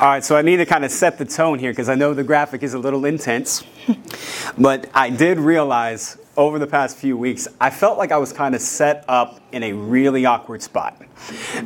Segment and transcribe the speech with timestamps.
[0.00, 2.14] All right, so I need to kind of set the tone here because I know
[2.14, 3.64] the graphic is a little intense.
[4.58, 8.54] but I did realize over the past few weeks, I felt like I was kind
[8.54, 11.02] of set up in a really awkward spot.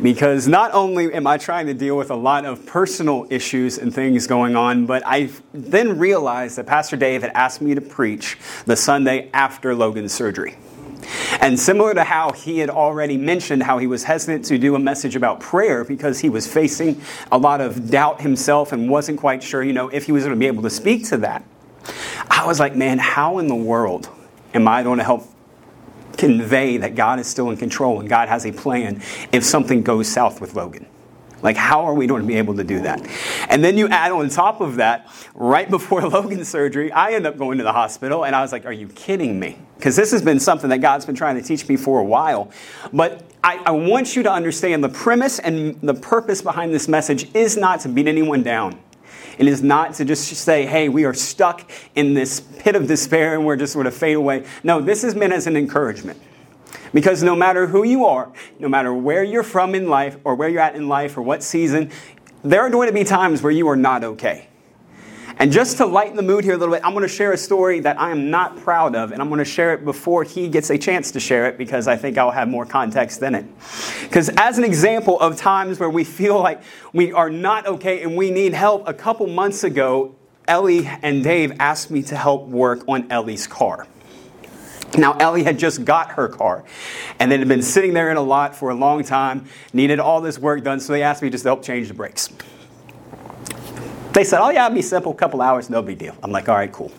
[0.00, 3.94] Because not only am I trying to deal with a lot of personal issues and
[3.94, 8.38] things going on, but I then realized that Pastor Dave had asked me to preach
[8.64, 10.56] the Sunday after Logan's surgery.
[11.40, 14.78] And similar to how he had already mentioned how he was hesitant to do a
[14.78, 17.00] message about prayer because he was facing
[17.30, 20.34] a lot of doubt himself and wasn't quite sure, you know, if he was going
[20.34, 21.44] to be able to speak to that.
[22.30, 24.08] I was like, man, how in the world
[24.54, 25.28] am I going to help
[26.16, 30.08] convey that God is still in control and God has a plan if something goes
[30.08, 30.86] south with Logan?
[31.42, 33.06] Like, how are we going to be able to do that?
[33.48, 37.36] And then you add on top of that, right before Logan's surgery, I end up
[37.36, 39.58] going to the hospital, and I was like, Are you kidding me?
[39.76, 42.50] Because this has been something that God's been trying to teach me for a while.
[42.92, 47.34] But I, I want you to understand the premise and the purpose behind this message
[47.34, 48.78] is not to beat anyone down.
[49.38, 53.34] It is not to just say, hey, we are stuck in this pit of despair
[53.34, 54.44] and we're just sort of fade away.
[54.62, 56.20] No, this is meant as an encouragement.
[56.92, 60.48] Because no matter who you are, no matter where you're from in life or where
[60.48, 61.90] you're at in life or what season,
[62.42, 64.48] there are going to be times where you are not okay.
[65.38, 67.36] And just to lighten the mood here a little bit, I'm going to share a
[67.36, 70.48] story that I am not proud of, and I'm going to share it before he
[70.48, 73.46] gets a chance to share it because I think I'll have more context than it.
[74.02, 76.62] Because, as an example of times where we feel like
[76.92, 80.14] we are not okay and we need help, a couple months ago,
[80.46, 83.86] Ellie and Dave asked me to help work on Ellie's car.
[84.96, 86.64] Now, Ellie had just got her car,
[87.18, 90.20] and it had been sitting there in a lot for a long time, needed all
[90.20, 92.28] this work done, so they asked me just to help change the brakes.
[94.12, 96.14] They said, Oh, yeah, it'll be simple, couple hours, no big deal.
[96.22, 96.92] I'm like, All right, cool.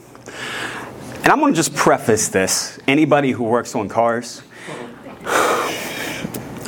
[1.24, 2.80] And I'm to just preface this.
[2.88, 4.42] Anybody who works on cars,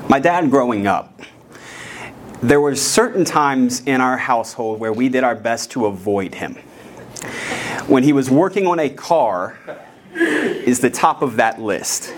[0.08, 1.20] my dad growing up,
[2.42, 6.54] there were certain times in our household where we did our best to avoid him.
[7.88, 9.58] When he was working on a car,
[10.16, 12.14] is the top of that list.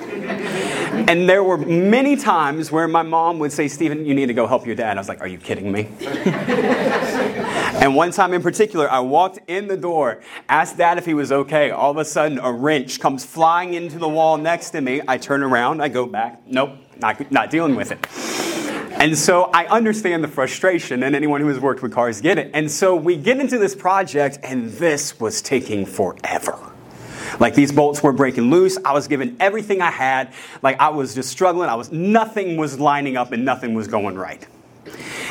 [1.07, 4.47] And there were many times where my mom would say, Stephen, you need to go
[4.47, 4.97] help your dad.
[4.97, 5.89] I was like, Are you kidding me?
[6.01, 11.31] and one time in particular, I walked in the door, asked dad if he was
[11.31, 11.71] okay.
[11.71, 15.01] All of a sudden, a wrench comes flying into the wall next to me.
[15.07, 16.41] I turn around, I go back.
[16.47, 18.05] Nope, not, not dealing with it.
[18.99, 22.49] And so I understand the frustration, and anyone who has worked with cars get it.
[22.55, 26.73] And so we get into this project, and this was taking forever.
[27.39, 28.77] Like these bolts were breaking loose.
[28.83, 30.33] I was giving everything I had.
[30.61, 31.69] Like I was just struggling.
[31.69, 34.45] I was nothing was lining up and nothing was going right.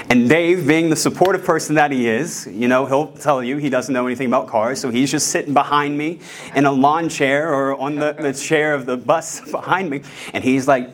[0.08, 3.70] And Dave, being the supportive person that he is, you know, he'll tell you he
[3.70, 6.20] doesn't know anything about cars, so he's just sitting behind me
[6.54, 10.02] in a lawn chair or on the, the chair of the bus behind me,
[10.32, 10.90] and he's like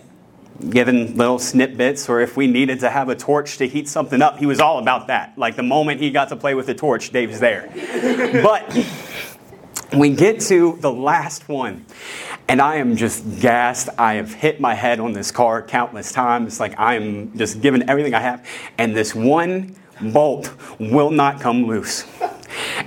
[0.71, 4.39] giving little snippets, or if we needed to have a torch to heat something up,
[4.39, 5.37] he was all about that.
[5.37, 7.69] Like the moment he got to play with the torch, Dave's there.
[8.43, 8.71] but
[9.95, 11.85] we get to the last one,
[12.49, 13.89] and I am just gassed.
[13.99, 16.61] I have hit my head on this car countless times.
[16.61, 18.47] Like I am just giving everything I have,
[18.79, 22.05] and this one bolt will not come loose.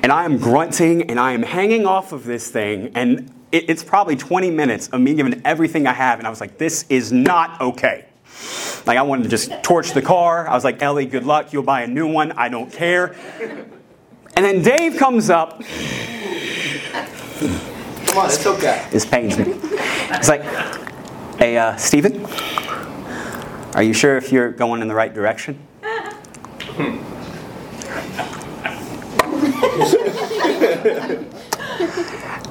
[0.04, 3.84] And I am grunting and I am hanging off of this thing, and it, it's
[3.84, 7.12] probably 20 minutes of me giving everything I have, and I was like, this is
[7.12, 8.06] not okay.
[8.86, 10.48] Like I wanted to just torch the car.
[10.48, 11.54] I was like, Ellie, good luck.
[11.54, 12.32] You'll buy a new one.
[12.34, 13.16] I don't care.
[14.36, 15.64] And then Dave comes up
[18.16, 18.88] Come on, it's okay.
[19.12, 19.44] Pains me.
[19.46, 20.42] It's like,
[21.38, 22.26] hey, uh, Stephen,
[23.74, 25.60] are you sure if you're going in the right direction?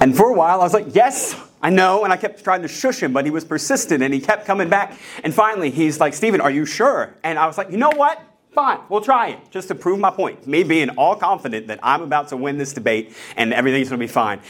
[0.03, 2.05] and for a while, I was like, yes, I know.
[2.05, 4.69] And I kept trying to shush him, but he was persistent and he kept coming
[4.69, 4.99] back.
[5.23, 7.17] And finally, he's like, Stephen, are you sure?
[7.25, 8.21] And I was like, you know what?
[8.53, 10.47] Fine, we'll try it just to prove my point.
[10.47, 14.07] Me being all confident that I'm about to win this debate and everything's to be
[14.07, 14.41] fine.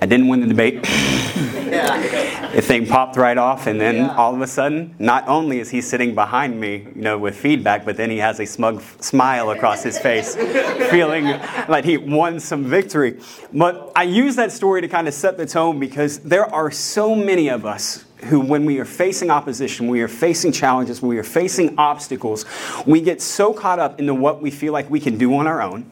[0.00, 0.82] I didn't win the debate.
[0.82, 4.14] the thing popped right off, and then yeah.
[4.14, 7.84] all of a sudden, not only is he sitting behind me, you know, with feedback,
[7.84, 10.36] but then he has a smug smile across his face,
[10.90, 11.24] feeling
[11.68, 13.18] like he won some victory.
[13.52, 17.14] But I use that story to kind of set the tone because there are so
[17.14, 21.24] many of us who, when we are facing opposition, we are facing challenges, we are
[21.24, 22.44] facing obstacles,
[22.86, 25.62] we get so caught up into what we feel like we can do on our
[25.62, 25.90] own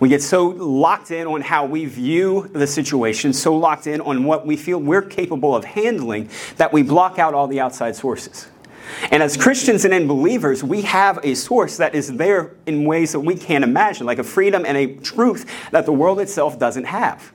[0.00, 4.24] we get so locked in on how we view the situation, so locked in on
[4.24, 8.48] what we feel we're capable of handling, that we block out all the outside sources.
[9.10, 13.20] And as Christians and believers, we have a source that is there in ways that
[13.20, 17.32] we can't imagine, like a freedom and a truth that the world itself doesn't have.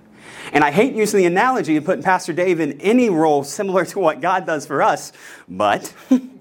[0.51, 3.99] And I hate using the analogy of putting Pastor Dave in any role similar to
[3.99, 5.13] what God does for us,
[5.47, 5.93] but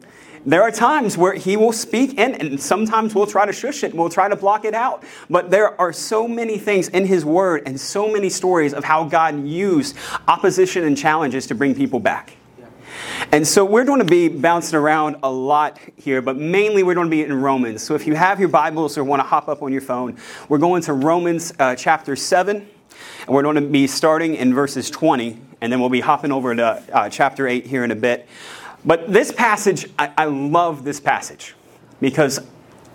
[0.44, 4.08] there are times where he will speak and, sometimes we'll try to shush it, we'll
[4.08, 5.04] try to block it out.
[5.30, 9.04] But there are so many things in his word and so many stories of how
[9.04, 9.96] God used
[10.28, 12.36] opposition and challenges to bring people back.
[13.30, 17.06] And so we're going to be bouncing around a lot here, but mainly we're going
[17.06, 17.82] to be in Romans.
[17.82, 20.18] So if you have your Bibles or want to hop up on your phone,
[20.48, 24.90] we're going to Romans uh, chapter 7, and we're going to be starting in verses
[24.90, 28.28] 20, and then we'll be hopping over to uh, chapter 8 here in a bit.
[28.84, 31.54] But this passage, I, I love this passage
[32.00, 32.40] because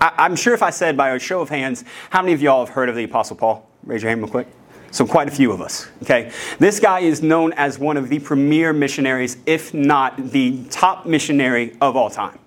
[0.02, 2.66] I, I'm sure if I said by a show of hands, how many of y'all
[2.66, 3.70] have heard of the Apostle Paul?
[3.84, 4.48] Raise your hand real quick.
[4.92, 5.88] So, quite a few of us.
[6.04, 6.32] Okay?
[6.60, 11.76] This guy is known as one of the premier missionaries, if not the top missionary
[11.82, 12.40] of all time.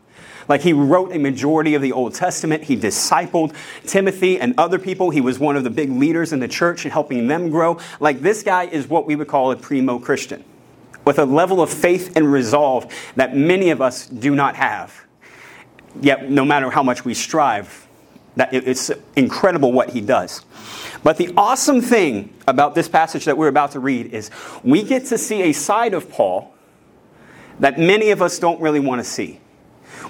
[0.49, 2.65] Like, he wrote a majority of the Old Testament.
[2.65, 3.55] He discipled
[3.87, 5.11] Timothy and other people.
[5.11, 7.79] He was one of the big leaders in the church and helping them grow.
[8.01, 10.43] Like, this guy is what we would call a primo Christian
[11.05, 15.05] with a level of faith and resolve that many of us do not have.
[16.01, 17.89] Yet, no matter how much we strive,
[18.37, 20.45] that it's incredible what he does.
[21.03, 24.31] But the awesome thing about this passage that we're about to read is
[24.63, 26.53] we get to see a side of Paul
[27.59, 29.41] that many of us don't really want to see.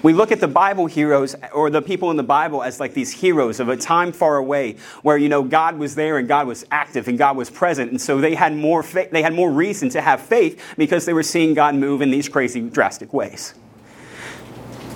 [0.03, 3.11] We look at the Bible heroes or the people in the Bible as like these
[3.11, 6.65] heroes of a time far away where you know God was there and God was
[6.71, 9.89] active and God was present and so they had more fa- they had more reason
[9.89, 13.53] to have faith because they were seeing God move in these crazy drastic ways.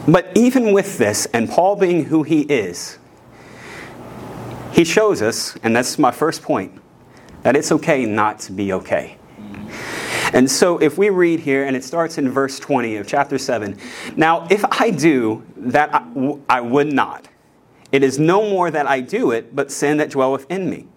[0.07, 2.99] But even with this and Paul being who he is,
[4.71, 6.81] he shows us, and that's my first point,
[7.43, 9.17] that it's okay not to be okay.
[10.35, 13.77] And so if we read here, and it starts in verse 20 of chapter 7
[14.17, 17.29] Now, if I do that I, w- I would not,
[17.93, 20.87] it is no more that I do it, but sin that dwelleth in me.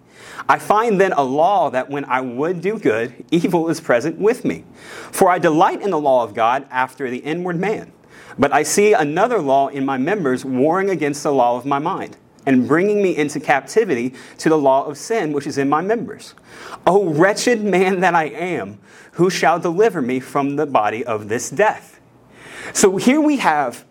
[0.49, 4.43] I find then a law that when I would do good, evil is present with
[4.43, 4.65] me.
[5.11, 7.93] For I delight in the law of God after the inward man.
[8.37, 12.17] But I see another law in my members warring against the law of my mind
[12.49, 16.33] and bringing me into captivity to the law of sin which is in my members.
[16.87, 18.79] O wretched man that I am,
[19.13, 22.01] who shall deliver me from the body of this death?
[22.73, 23.85] So here we have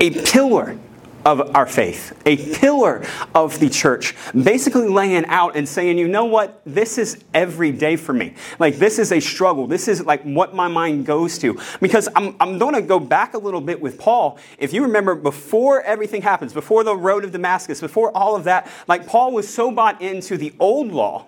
[0.00, 0.76] a pillar
[1.24, 3.04] of our faith, a pillar
[3.34, 7.96] of the church, basically laying out and saying, you know what, this is every day
[7.96, 8.34] for me.
[8.58, 9.66] Like, this is a struggle.
[9.66, 11.58] This is like what my mind goes to.
[11.80, 14.38] Because I'm, I'm going to go back a little bit with Paul.
[14.58, 18.68] If you remember, before everything happens, before the road of Damascus, before all of that,
[18.88, 21.26] like, Paul was so bought into the old law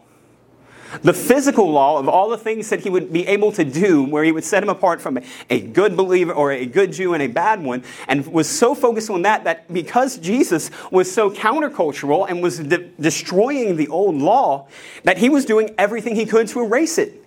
[1.02, 4.24] the physical law of all the things that he would be able to do, where
[4.24, 5.18] he would set him apart from
[5.50, 9.10] a good believer or a good Jew and a bad one, and was so focused
[9.10, 14.68] on that that because Jesus was so countercultural and was de- destroying the old law,
[15.04, 17.23] that he was doing everything he could to erase it.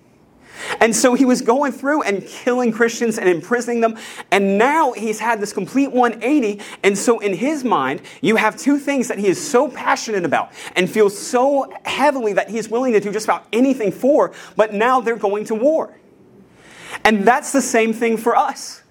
[0.80, 3.98] And so he was going through and killing Christians and imprisoning them.
[4.32, 6.62] And now he's had this complete 180.
[6.84, 10.52] And so in his mind, you have two things that he is so passionate about
[10.76, 14.34] and feels so heavily that he's willing to do just about anything for.
[14.56, 15.98] But now they're going to war.
[17.04, 18.84] And that's the same thing for us.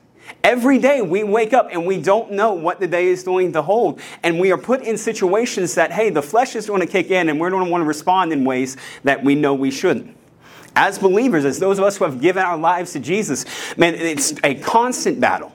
[0.43, 3.63] Every day we wake up and we don't know what the day is going to
[3.63, 4.01] hold.
[4.23, 7.29] And we are put in situations that, hey, the flesh is going to kick in
[7.29, 10.17] and we're going to want to respond in ways that we know we shouldn't
[10.77, 13.45] as believers, as those of us who have given our lives to Jesus,
[13.77, 15.53] man, it's a constant battle.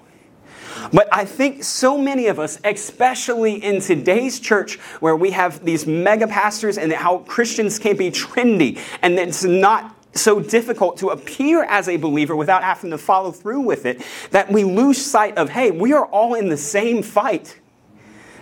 [0.91, 5.85] But I think so many of us, especially in today's church where we have these
[5.85, 11.63] mega pastors and how Christians can be trendy and it's not so difficult to appear
[11.63, 15.50] as a believer without having to follow through with it, that we lose sight of,
[15.50, 17.61] hey, we are all in the same fight.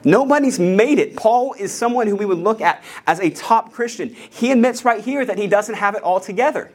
[0.09, 1.15] Nobody's made it.
[1.15, 4.09] Paul is someone who we would look at as a top Christian.
[4.09, 6.71] He admits right here that he doesn't have it all together.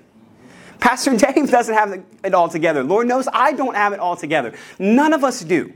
[0.79, 2.85] Pastor Dave doesn't have it all together.
[2.85, 4.55] Lord knows I don't have it all together.
[4.79, 5.73] None of us do.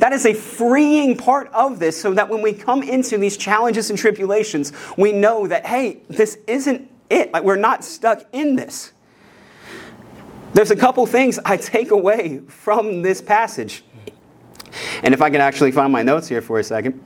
[0.00, 3.88] That is a freeing part of this so that when we come into these challenges
[3.88, 7.32] and tribulations, we know that, hey, this isn't it.
[7.32, 8.92] Like, we're not stuck in this.
[10.52, 13.82] There's a couple things I take away from this passage.
[15.02, 17.02] And if I can actually find my notes here for a second.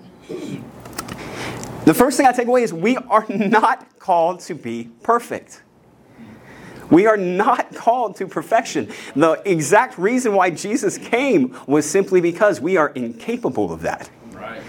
[1.84, 5.62] The first thing I take away is we are not called to be perfect.
[6.90, 8.92] We are not called to perfection.
[9.14, 14.10] The exact reason why Jesus came was simply because we are incapable of that.
[14.32, 14.62] Right.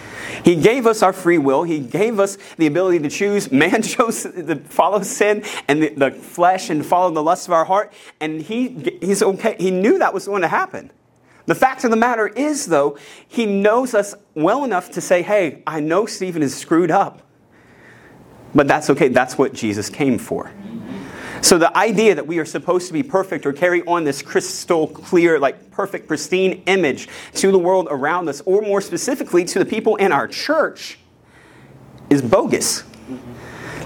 [0.44, 1.64] He gave us our free will.
[1.64, 3.52] He gave us the ability to choose.
[3.62, 7.66] Man chose to follow sin and the, the flesh and follow the lust of our
[7.66, 7.94] heart.
[8.20, 9.56] And he, he's okay.
[9.60, 10.92] He knew that was going to happen.
[11.52, 15.62] The fact of the matter is, though, he knows us well enough to say, hey,
[15.68, 17.24] I know Stephen is screwed up.
[18.56, 19.10] But that's okay.
[19.10, 20.50] That's what Jesus came for.
[21.42, 24.88] So the idea that we are supposed to be perfect or carry on this crystal
[24.88, 29.66] clear, like perfect, pristine image to the world around us, or more specifically to the
[29.66, 31.00] people in our church,
[32.10, 32.86] is bogus.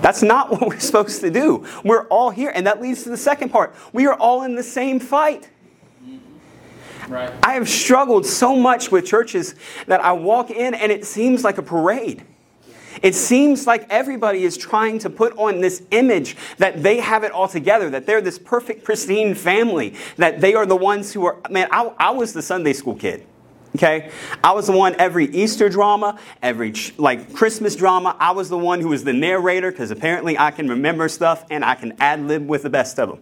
[0.03, 1.65] That's not what we're supposed to do.
[1.83, 3.75] We're all here, and that leads to the second part.
[3.91, 5.49] We are all in the same fight.
[7.07, 7.31] Right.
[7.43, 9.55] I have struggled so much with churches
[9.87, 12.23] that I walk in and it seems like a parade.
[13.01, 17.31] It seems like everybody is trying to put on this image that they have it
[17.31, 21.37] all together, that they're this perfect, pristine family, that they are the ones who are.
[21.49, 23.25] Man, I, I was the Sunday school kid.
[23.75, 24.09] Okay?
[24.43, 28.79] I was the one every Easter drama, every like Christmas drama, I was the one
[28.79, 32.47] who was the narrator because apparently I can remember stuff and I can ad lib
[32.47, 33.21] with the best of them.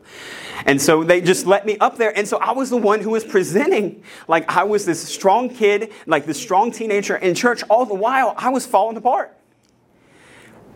[0.66, 2.16] And so they just let me up there.
[2.16, 5.92] And so I was the one who was presenting like I was this strong kid,
[6.06, 7.64] like this strong teenager in church.
[7.70, 9.36] All the while, I was falling apart.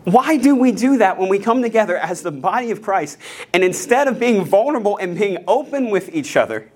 [0.04, 3.18] Why do we do that when we come together as the body of Christ
[3.52, 6.70] and instead of being vulnerable and being open with each other,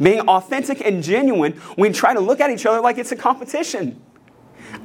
[0.00, 4.00] being authentic and genuine, we try to look at each other like it's a competition?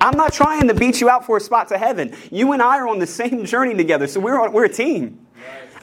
[0.01, 2.15] I'm not trying to beat you out for a spot to heaven.
[2.31, 5.25] You and I are on the same journey together, so we're, on, we're a team.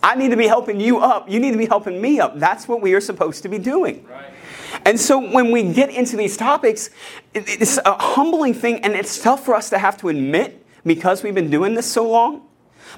[0.03, 1.31] I need to be helping you up.
[1.31, 2.39] You need to be helping me up.
[2.39, 4.05] That's what we are supposed to be doing.
[4.05, 4.33] Right.
[4.85, 6.91] And so when we get into these topics,
[7.35, 11.35] it's a humbling thing, and it's tough for us to have to admit because we've
[11.35, 12.49] been doing this so long?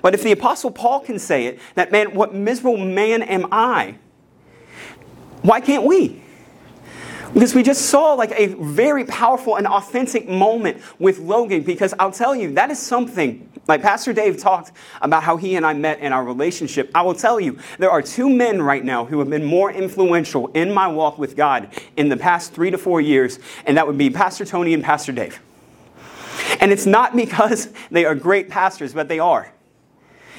[0.02, 3.96] But if the Apostle Paul can say it, that man, what miserable man am I?
[5.44, 6.22] Why can't we?
[7.34, 11.64] Because we just saw like a very powerful and authentic moment with Logan.
[11.64, 14.72] Because I'll tell you, that is something, like Pastor Dave talked
[15.02, 16.90] about how he and I met in our relationship.
[16.94, 20.46] I will tell you, there are two men right now who have been more influential
[20.48, 23.98] in my walk with God in the past three to four years, and that would
[23.98, 25.42] be Pastor Tony and Pastor Dave.
[26.58, 29.52] And it's not because they are great pastors, but they are.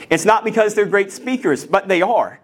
[0.10, 2.40] It's not because they're great speakers, but they are.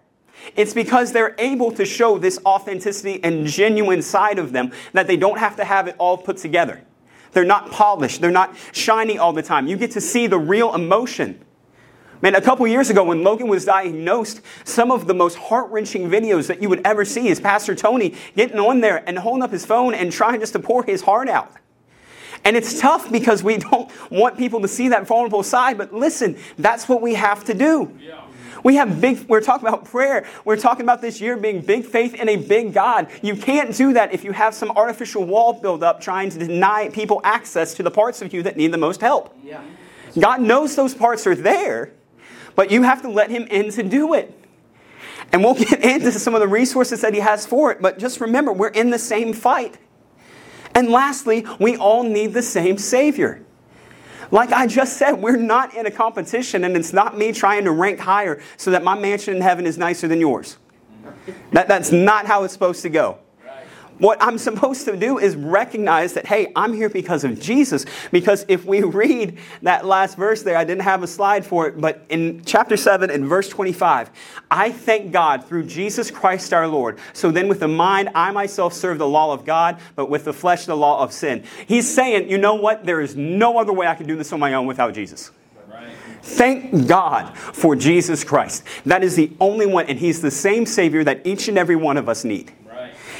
[0.56, 5.16] It's because they're able to show this authenticity and genuine side of them that they
[5.16, 6.82] don't have to have it all put together.
[7.32, 9.66] They're not polished, they're not shiny all the time.
[9.66, 11.42] You get to see the real emotion.
[12.20, 16.08] Man, a couple years ago when Logan was diagnosed, some of the most heart wrenching
[16.08, 19.50] videos that you would ever see is Pastor Tony getting on there and holding up
[19.50, 21.52] his phone and trying just to pour his heart out.
[22.44, 26.38] And it's tough because we don't want people to see that vulnerable side, but listen,
[26.58, 27.96] that's what we have to do.
[28.00, 28.21] Yeah.
[28.62, 30.26] We have big, we're talking about prayer.
[30.44, 33.08] We're talking about this year being big faith in a big God.
[33.22, 36.88] You can't do that if you have some artificial wall built up trying to deny
[36.88, 39.36] people access to the parts of you that need the most help.
[39.42, 39.62] Yeah.
[40.18, 41.92] God knows those parts are there,
[42.54, 44.38] but you have to let Him in to do it.
[45.32, 48.20] And we'll get into some of the resources that He has for it, but just
[48.20, 49.78] remember, we're in the same fight.
[50.74, 53.44] And lastly, we all need the same Savior.
[54.32, 57.70] Like I just said, we're not in a competition, and it's not me trying to
[57.70, 60.56] rank higher so that my mansion in heaven is nicer than yours.
[61.52, 63.18] That, that's not how it's supposed to go.
[64.02, 67.86] What I'm supposed to do is recognize that, hey, I'm here because of Jesus.
[68.10, 71.80] Because if we read that last verse there, I didn't have a slide for it,
[71.80, 74.10] but in chapter 7 and verse 25,
[74.50, 76.98] I thank God through Jesus Christ our Lord.
[77.12, 80.32] So then with the mind, I myself serve the law of God, but with the
[80.32, 81.44] flesh, the law of sin.
[81.68, 82.84] He's saying, you know what?
[82.84, 85.30] There is no other way I can do this on my own without Jesus.
[86.22, 88.64] Thank God for Jesus Christ.
[88.84, 91.96] That is the only one, and He's the same Savior that each and every one
[91.96, 92.50] of us need.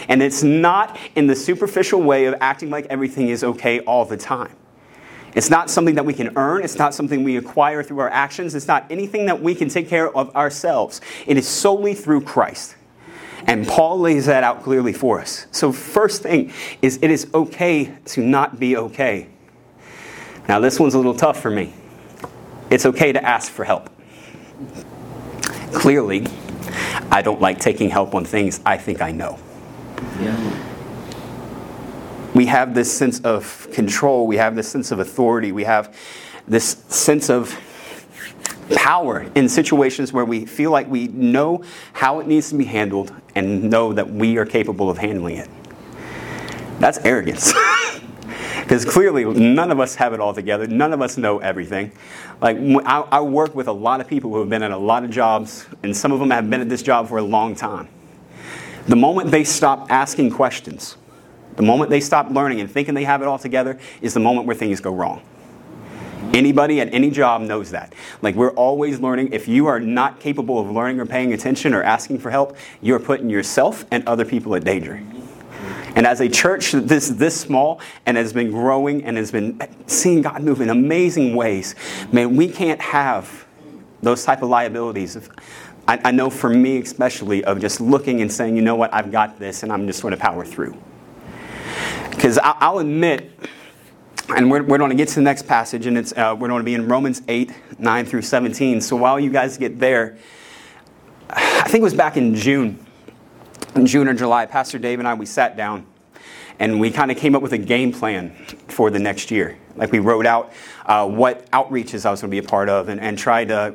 [0.08, 4.16] And it's not in the superficial way of acting like everything is okay all the
[4.16, 4.54] time.
[5.34, 6.62] It's not something that we can earn.
[6.62, 8.54] It's not something we acquire through our actions.
[8.54, 11.00] It's not anything that we can take care of ourselves.
[11.26, 12.76] It is solely through Christ.
[13.46, 15.46] And Paul lays that out clearly for us.
[15.50, 19.28] So, first thing is it is okay to not be okay.
[20.48, 21.72] Now, this one's a little tough for me.
[22.70, 23.90] It's okay to ask for help.
[25.72, 26.26] Clearly,
[27.10, 29.38] I don't like taking help on things I think I know.
[32.34, 35.96] We have this sense of control, we have this sense of authority, we have
[36.48, 37.58] this sense of
[38.74, 43.12] power in situations where we feel like we know how it needs to be handled
[43.34, 45.48] and know that we are capable of handling it.
[46.78, 47.52] That's arrogance.
[48.62, 50.66] Because clearly, none of us have it all together.
[50.66, 51.92] None of us know everything.
[52.40, 55.04] Like, I, I work with a lot of people who have been at a lot
[55.04, 57.88] of jobs, and some of them have been at this job for a long time.
[58.86, 60.96] The moment they stop asking questions,
[61.56, 64.46] the moment they stop learning and thinking they have it all together, is the moment
[64.46, 65.22] where things go wrong.
[66.34, 67.94] Anybody at any job knows that.
[68.22, 69.32] Like, we're always learning.
[69.32, 72.98] If you are not capable of learning or paying attention or asking for help, you're
[72.98, 75.02] putting yourself and other people at danger.
[75.94, 80.22] And as a church this this small and has been growing and has been seeing
[80.22, 81.74] God move in amazing ways,
[82.10, 83.46] man, we can't have
[84.00, 85.16] those type of liabilities
[85.88, 89.10] I, I know for me, especially, of just looking and saying, you know what, I've
[89.10, 90.76] got this, and I'm just going to power through.
[92.10, 93.30] Because I'll admit,
[94.36, 96.60] and we're, we're going to get to the next passage, and it's, uh, we're going
[96.60, 98.80] to be in Romans 8, 9 through 17.
[98.80, 100.18] So while you guys get there,
[101.30, 102.84] I think it was back in June,
[103.74, 105.86] in June or July, Pastor Dave and I, we sat down
[106.58, 108.30] and we kind of came up with a game plan
[108.68, 109.56] for the next year.
[109.76, 110.52] Like we wrote out
[110.86, 113.74] uh, what outreaches I was going to be a part of and, and tried to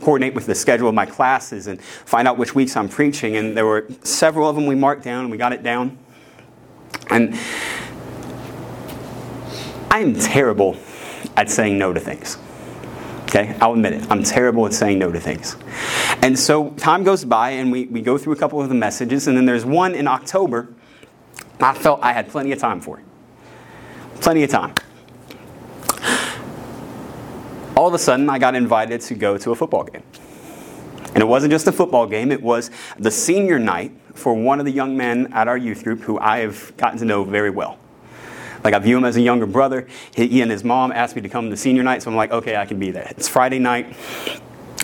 [0.00, 3.36] coordinate with the schedule of my classes and find out which weeks I'm preaching.
[3.36, 5.98] And there were several of them we marked down and we got it down.
[7.10, 7.38] And
[9.90, 10.76] I am terrible
[11.36, 12.38] at saying no to things.
[13.24, 14.10] Okay, I'll admit it.
[14.10, 15.56] I'm terrible at saying no to things.
[16.22, 19.26] And so time goes by and we, we go through a couple of the messages,
[19.26, 20.68] and then there's one in October
[21.60, 22.98] I felt I had plenty of time for.
[22.98, 23.04] It.
[24.20, 24.74] Plenty of time.
[27.76, 30.02] All of a sudden, I got invited to go to a football game.
[31.14, 34.66] And it wasn't just a football game, it was the senior night for one of
[34.66, 37.78] the young men at our youth group who I have gotten to know very well.
[38.64, 39.86] Like, I view him as a younger brother.
[40.14, 42.56] He and his mom asked me to come to senior night, so I'm like, okay,
[42.56, 43.12] I can be there.
[43.16, 43.96] It's Friday night.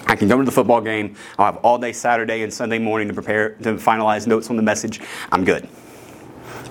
[0.06, 1.16] I can go to the football game.
[1.38, 4.62] I'll have all day Saturday and Sunday morning to prepare, to finalize notes on the
[4.62, 5.00] message.
[5.32, 5.68] I'm good.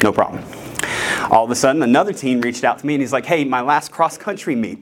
[0.03, 0.43] No problem.
[1.29, 3.61] All of a sudden, another teen reached out to me and he's like, hey, my
[3.61, 4.79] last cross country meet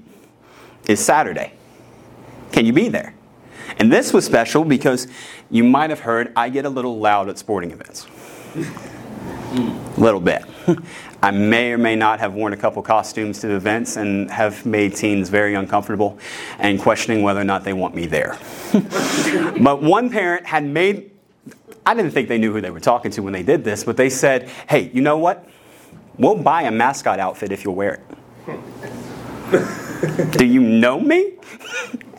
[0.88, 1.54] is Saturday.
[2.52, 3.14] Can you be there?
[3.78, 5.08] And this was special because
[5.50, 8.08] you might have heard I get a little loud at sporting events.
[8.56, 10.44] A little bit.
[11.22, 14.96] I may or may not have worn a couple costumes to events and have made
[14.96, 16.18] teens very uncomfortable
[16.60, 18.38] and questioning whether or not they want me there.
[19.62, 21.12] but one parent had made
[21.90, 23.98] I didn't think they knew who they were talking to when they did this, but
[23.98, 25.50] they said, hey, you know what?
[26.20, 28.04] We'll buy a mascot outfit if you'll wear
[28.48, 30.32] it.
[30.38, 31.34] Do you know me?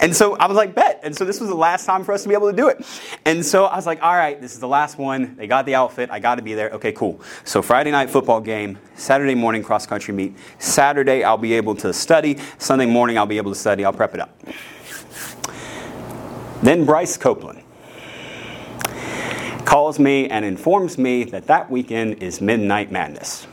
[0.00, 0.98] and so I was like, bet.
[1.04, 2.84] And so this was the last time for us to be able to do it.
[3.24, 5.36] And so I was like, all right, this is the last one.
[5.36, 6.10] They got the outfit.
[6.10, 6.70] I got to be there.
[6.70, 7.20] Okay, cool.
[7.44, 10.36] So Friday night football game, Saturday morning cross country meet.
[10.58, 12.38] Saturday I'll be able to study.
[12.58, 13.84] Sunday morning I'll be able to study.
[13.84, 14.36] I'll prep it up.
[16.60, 17.62] Then Bryce Copeland
[19.70, 23.46] calls me and informs me that that weekend is Midnight Madness.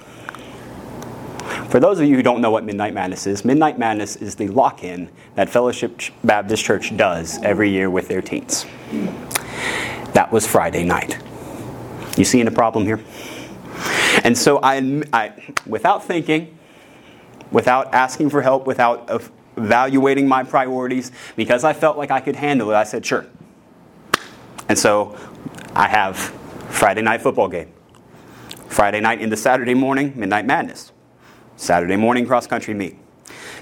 [1.69, 4.47] For those of you who don't know what Midnight Madness is, Midnight Madness is the
[4.47, 8.65] lock in that Fellowship Baptist Church does every year with their teens.
[10.13, 11.19] That was Friday night.
[12.17, 12.99] You seeing the problem here?
[14.23, 15.33] And so I, I
[15.67, 16.57] without thinking,
[17.51, 19.07] without asking for help, without
[19.55, 23.27] evaluating my priorities, because I felt like I could handle it, I said, sure.
[24.67, 25.15] And so
[25.75, 26.17] I have
[26.69, 27.71] Friday night football game.
[28.67, 30.91] Friday night into Saturday morning, midnight madness.
[31.55, 32.97] Saturday morning cross country meet.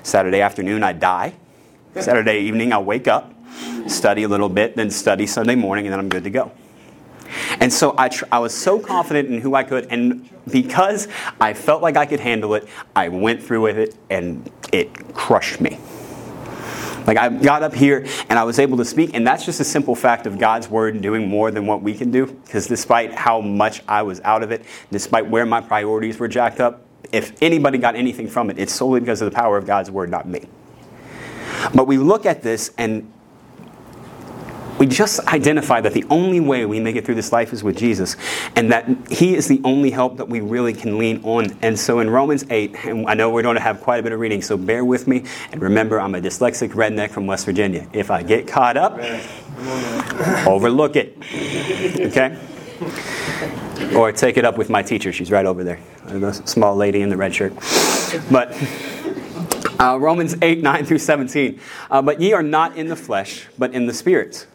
[0.04, 1.36] Saturday afternoon, I die.
[2.00, 3.34] Saturday evening, I'll wake up,
[3.88, 6.52] study a little bit, then study Sunday morning, and then I'm good to go.
[7.60, 11.08] And so I, tr- I was so confident in who I could, and because
[11.40, 15.62] I felt like I could handle it, I went through with it, and it crushed
[15.62, 15.80] me.
[17.06, 19.64] Like I got up here and I was able to speak, and that's just a
[19.64, 22.26] simple fact of God's word doing more than what we can do.
[22.26, 26.60] Because despite how much I was out of it, despite where my priorities were jacked
[26.60, 29.92] up, if anybody got anything from it, it's solely because of the power of God's
[29.92, 30.48] word, not me.
[31.74, 33.12] But we look at this and
[34.78, 37.78] we just identify that the only way we make it through this life is with
[37.78, 38.18] Jesus,
[38.56, 41.58] and that He is the only help that we really can lean on.
[41.62, 44.12] And so in Romans 8, and I know we're going to have quite a bit
[44.12, 45.24] of reading, so bear with me.
[45.52, 47.88] And remember, I'm a dyslexic redneck from West Virginia.
[47.94, 48.94] If I get caught up,
[50.46, 51.18] overlook it.
[52.00, 52.38] Okay?
[53.96, 55.14] Or take it up with my teacher.
[55.14, 57.54] She's right over there, the small lady in the red shirt.
[58.30, 58.56] But.
[59.78, 61.60] Uh, Romans 8, 9 through 17.
[61.92, 64.48] Uh, but ye are not in the flesh, but in the Spirit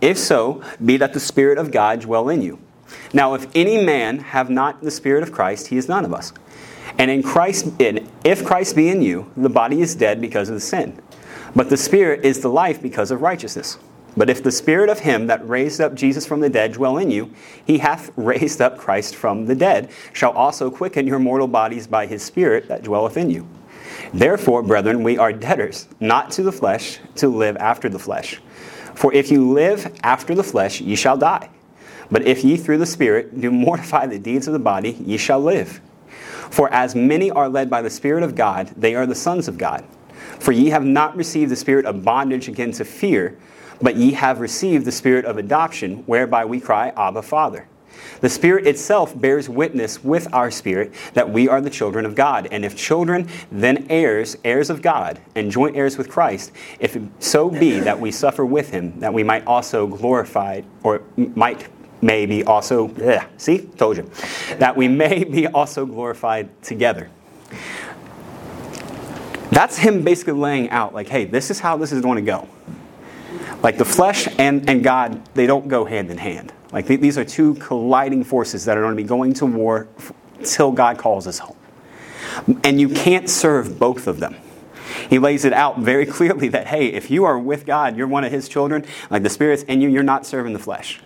[0.00, 2.58] if so, be that the Spirit of God dwell in you.
[3.12, 6.32] Now, if any man have not the Spirit of Christ, he is none of us.
[6.98, 10.54] And in Christ, in, if Christ be in you, the body is dead because of
[10.54, 11.00] the sin,
[11.54, 13.78] but the Spirit is the life because of righteousness.
[14.16, 17.10] But if the Spirit of him that raised up Jesus from the dead dwell in
[17.10, 17.32] you,
[17.64, 22.06] he hath raised up Christ from the dead, shall also quicken your mortal bodies by
[22.06, 23.46] his Spirit that dwelleth in you.
[24.12, 28.40] Therefore, brethren, we are debtors, not to the flesh, to live after the flesh.
[28.98, 31.48] For if you live after the flesh, ye shall die.
[32.10, 35.38] But if ye through the Spirit do mortify the deeds of the body, ye shall
[35.38, 35.80] live.
[36.50, 39.56] For as many are led by the Spirit of God, they are the sons of
[39.56, 39.84] God.
[40.40, 43.38] For ye have not received the spirit of bondage again to fear,
[43.80, 47.68] but ye have received the spirit of adoption, whereby we cry, Abba, Father.
[48.20, 52.48] The Spirit itself bears witness with our spirit that we are the children of God.
[52.50, 57.48] And if children, then heirs, heirs of God, and joint heirs with Christ, if so
[57.50, 61.68] be that we suffer with him, that we might also glorify, or might
[62.00, 62.92] may be also,
[63.36, 64.10] see, told you,
[64.58, 67.10] that we may be also glorified together.
[69.50, 72.48] That's him basically laying out, like, hey, this is how this is going to go.
[73.62, 76.52] Like the flesh and, and God, they don't go hand in hand.
[76.72, 79.88] Like th- these are two colliding forces that are going to be going to war
[80.44, 81.56] till God calls us home.
[82.62, 84.36] And you can't serve both of them.
[85.08, 88.24] He lays it out very clearly that, hey, if you are with God, you're one
[88.24, 91.00] of His children, like the Spirit's in you, you're not serving the flesh.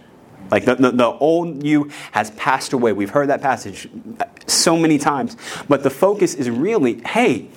[0.51, 2.93] Like the, the, the, old you has passed away.
[2.93, 3.89] We've heard that passage
[4.21, 5.37] uh, so many times.
[5.67, 7.49] But the focus is really hey,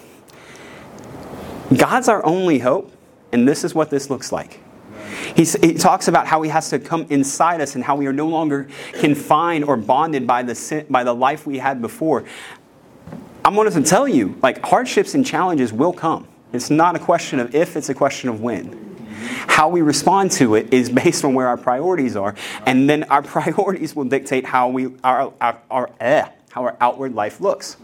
[1.76, 2.94] God's our only hope,
[3.34, 4.62] and this is what this looks like.
[5.36, 8.14] He's, he talks about how he has to come inside us and how we are
[8.14, 12.24] no longer confined or bonded by the, sin, by the life we had before.
[13.44, 16.28] I'm to tell you, like, hardships and challenges will come.
[16.54, 18.96] It's not a question of if, it's a question of when.
[19.48, 23.22] How we respond to it is based on where our priorities are, and then our
[23.36, 27.78] priorities will dictate how we our, our, our eh, how our outward life looks.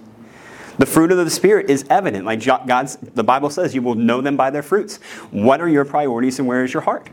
[0.77, 2.25] The fruit of the Spirit is evident.
[2.25, 4.97] Like God's, the Bible says, you will know them by their fruits.
[5.29, 7.09] What are your priorities and where is your heart?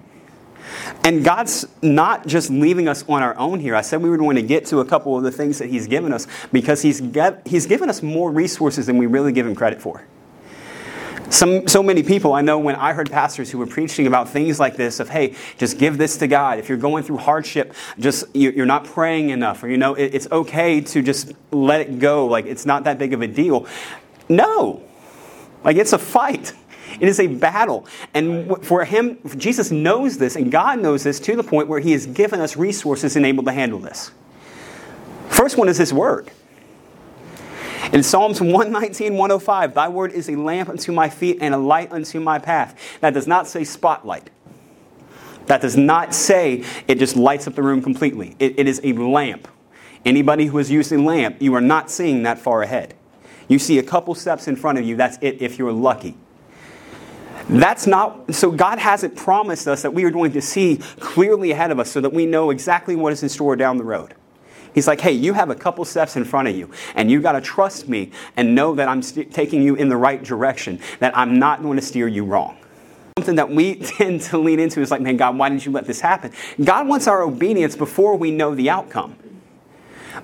[1.04, 3.74] And God's not just leaving us on our own here.
[3.74, 5.86] I said we were going to get to a couple of the things that He's
[5.86, 9.54] given us because He's, get, he's given us more resources than we really give Him
[9.54, 10.04] credit for.
[11.30, 14.58] Some, so many people, I know when I heard pastors who were preaching about things
[14.58, 16.58] like this of, hey, just give this to God.
[16.58, 20.80] If you're going through hardship, just you're not praying enough, or you know, it's okay
[20.80, 22.26] to just let it go.
[22.26, 23.66] Like it's not that big of a deal.
[24.30, 24.82] No,
[25.64, 26.54] like it's a fight.
[27.00, 27.86] It is a battle.
[28.14, 31.92] And for him, Jesus knows this, and God knows this to the point where he
[31.92, 34.10] has given us resources enabled to handle this.
[35.28, 36.30] First one is his word.
[37.92, 41.90] In Psalms 119, 105, Thy word is a lamp unto my feet and a light
[41.92, 42.98] unto my path.
[43.00, 44.30] That does not say spotlight.
[45.46, 48.36] That does not say it just lights up the room completely.
[48.38, 49.48] it, it is a lamp.
[50.04, 52.94] Anybody who is using a lamp, you are not seeing that far ahead.
[53.48, 56.16] You see a couple steps in front of you, that's it if you're lucky.
[57.48, 61.70] That's not, so God hasn't promised us that we are going to see clearly ahead
[61.70, 64.14] of us so that we know exactly what is in store down the road.
[64.74, 67.32] He's like, hey, you have a couple steps in front of you, and you got
[67.32, 71.16] to trust me and know that I'm st- taking you in the right direction, that
[71.16, 72.58] I'm not going to steer you wrong.
[73.18, 75.86] Something that we tend to lean into is like, man, God, why didn't you let
[75.86, 76.32] this happen?
[76.62, 79.16] God wants our obedience before we know the outcome.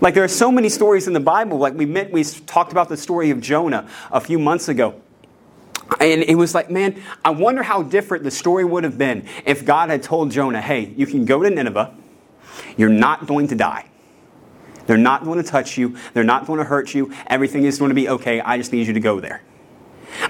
[0.00, 1.56] Like there are so many stories in the Bible.
[1.56, 5.00] Like we met, we talked about the story of Jonah a few months ago.
[6.00, 9.64] And it was like, man, I wonder how different the story would have been if
[9.64, 11.94] God had told Jonah, hey, you can go to Nineveh,
[12.76, 13.88] you're not going to die.
[14.86, 15.96] They're not going to touch you.
[16.12, 17.12] They're not going to hurt you.
[17.26, 18.40] Everything is going to be okay.
[18.40, 19.42] I just need you to go there.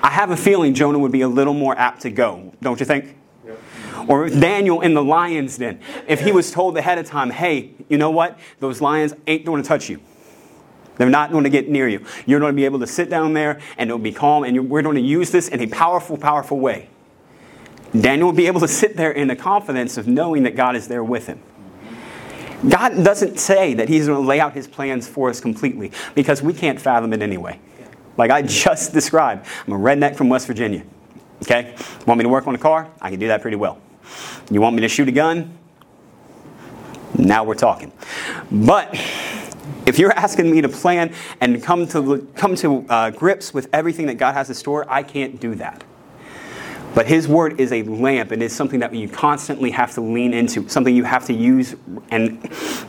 [0.03, 2.87] I have a feeling Jonah would be a little more apt to go, don't you
[2.87, 3.17] think?
[3.45, 3.61] Yep.
[4.09, 7.99] Or Daniel in the lion's den, if he was told ahead of time, hey, you
[7.99, 8.39] know what?
[8.61, 10.01] Those lions ain't going to touch you.
[10.97, 12.05] They're not going to get near you.
[12.27, 14.83] You're going to be able to sit down there and it'll be calm, and we're
[14.83, 16.89] going to use this in a powerful, powerful way.
[17.99, 20.89] Daniel will be able to sit there in the confidence of knowing that God is
[20.89, 21.41] there with him.
[22.69, 26.43] God doesn't say that He's going to lay out His plans for us completely because
[26.43, 27.61] we can't fathom it anyway.
[28.17, 30.85] Like I just described, I'm a redneck from West Virginia.
[31.43, 31.75] Okay?
[32.07, 32.91] Want me to work on a car?
[33.01, 33.79] I can do that pretty well.
[34.51, 35.59] You want me to shoot a gun?
[37.19, 37.93] Now we're talking.
[38.51, 38.99] But
[39.95, 44.07] if you're asking me to plan and come to, come to uh, grips with everything
[44.07, 45.85] that God has in store, I can't do that.
[46.97, 50.35] But His Word is a lamp and it's something that you constantly have to lean
[50.35, 51.77] into, something you have to use,
[52.11, 52.43] and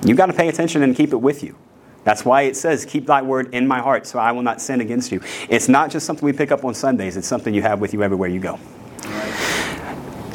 [0.04, 1.56] you've got to pay attention and keep it with you.
[2.06, 4.82] That's why it says, Keep thy word in my heart, so I will not sin
[4.82, 5.22] against you.
[5.48, 8.02] It's not just something we pick up on Sundays, it's something you have with you
[8.02, 8.60] everywhere you go.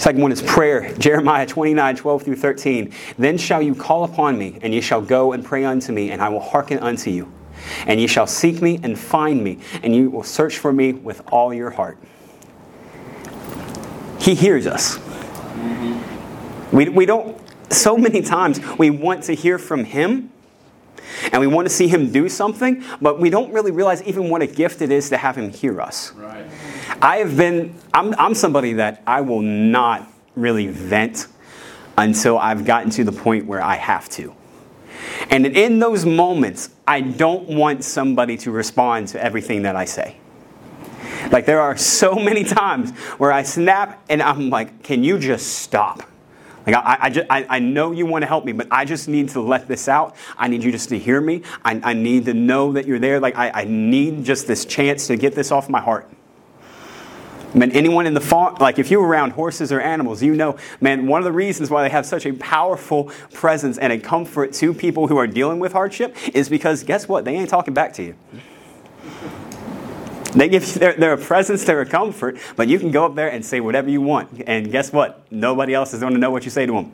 [0.01, 0.95] Second one is prayer.
[0.97, 2.91] Jeremiah 29, 12 through 13.
[3.19, 6.23] Then shall you call upon me, and ye shall go and pray unto me, and
[6.23, 7.31] I will hearken unto you.
[7.87, 11.21] And ye shall seek me and find me, and you will search for me with
[11.31, 11.99] all your heart.
[14.19, 14.99] He hears us.
[16.73, 17.39] We, we don't,
[17.71, 20.33] so many times we want to hear from Him
[21.33, 24.43] and we want to see Him do something, but we don't really realize even what
[24.43, 26.13] a gift it is to have Him hear us.
[26.13, 26.47] Right.
[27.03, 31.29] I have been, I'm, I'm somebody that I will not really vent
[31.97, 34.35] until I've gotten to the point where I have to.
[35.31, 40.17] And in those moments, I don't want somebody to respond to everything that I say.
[41.31, 45.59] Like there are so many times where I snap and I'm like, can you just
[45.59, 46.03] stop?
[46.67, 49.09] Like I, I, just, I, I know you want to help me, but I just
[49.09, 50.17] need to let this out.
[50.37, 51.43] I need you just to hear me.
[51.65, 53.21] I, I need to know that you're there.
[53.21, 56.11] Like I, I need just this chance to get this off my heart.
[57.53, 61.07] Man, anyone in the farm, like if you're around horses or animals, you know, man,
[61.07, 64.73] one of the reasons why they have such a powerful presence and a comfort to
[64.73, 67.25] people who are dealing with hardship is because guess what?
[67.25, 68.15] They ain't talking back to you.
[70.33, 73.45] They give you their, their presence, their comfort, but you can go up there and
[73.45, 74.43] say whatever you want.
[74.47, 75.27] And guess what?
[75.33, 76.93] Nobody else is going to know what you say to them.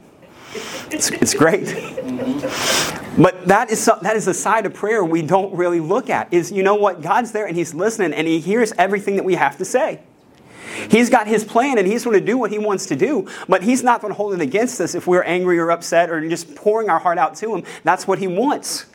[0.91, 1.65] It's, it's great.
[1.65, 3.23] Mm-hmm.
[3.23, 6.33] But that is, that is a side of prayer we don't really look at.
[6.33, 7.03] Is you know what?
[7.03, 10.01] God's there and He's listening and He hears everything that we have to say.
[10.91, 13.63] He's got his plan and he's going to do what he wants to do, but
[13.63, 16.55] he's not going to hold it against us if we're angry or upset or just
[16.55, 17.65] pouring our heart out to him.
[17.85, 18.87] That's what he wants.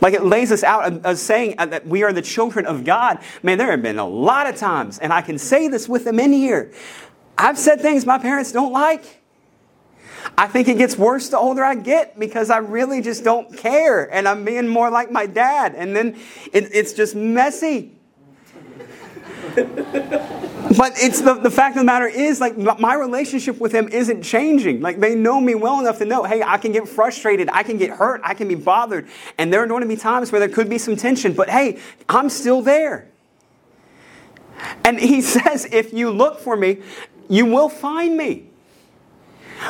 [0.00, 2.84] Like it lays us out uh, as saying uh, that we are the children of
[2.84, 3.18] God.
[3.42, 6.20] Man, there have been a lot of times, and I can say this with them
[6.20, 6.72] in here.
[7.36, 9.22] I've said things my parents don't like.
[10.36, 14.12] I think it gets worse the older I get because I really just don't care
[14.12, 15.74] and I'm being more like my dad.
[15.74, 16.16] And then
[16.52, 17.97] it, it's just messy
[20.76, 24.22] but it's the, the fact of the matter is like my relationship with him isn't
[24.22, 27.62] changing like they know me well enough to know hey i can get frustrated i
[27.62, 30.38] can get hurt i can be bothered and there are going to be times where
[30.38, 33.08] there could be some tension but hey i'm still there
[34.84, 36.78] and he says if you look for me
[37.28, 38.48] you will find me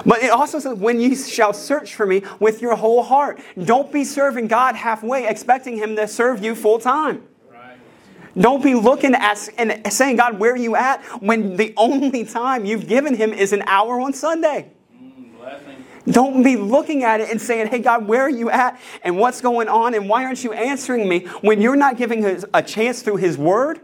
[0.04, 3.40] but it also says, when you shall search for me with your whole heart.
[3.64, 7.26] Don't be serving God halfway, expecting Him to serve you full time.
[8.38, 11.02] Don't be looking at and saying, God, where are you at?
[11.22, 14.70] When the only time you've given him is an hour on Sunday.
[16.10, 18.80] Don't be looking at it and saying, Hey, God, where are you at?
[19.02, 19.94] And what's going on?
[19.94, 21.26] And why aren't you answering me?
[21.42, 23.80] When you're not giving his, a chance through His Word,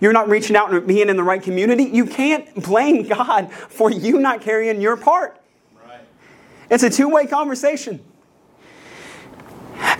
[0.00, 3.90] you're not reaching out and being in the right community, you can't blame God for
[3.90, 5.40] you not carrying your part.
[5.84, 6.00] Right.
[6.70, 8.04] It's a two way conversation.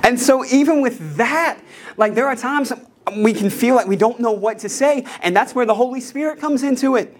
[0.05, 1.61] And so, even with that,
[1.97, 2.73] like there are times
[3.17, 6.01] we can feel like we don't know what to say, and that's where the Holy
[6.01, 7.17] Spirit comes into it.